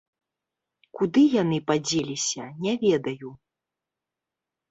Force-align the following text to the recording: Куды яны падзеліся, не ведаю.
Куды 0.99 1.21
яны 1.41 1.57
падзеліся, 1.71 2.43
не 2.67 2.73
ведаю. 2.85 3.29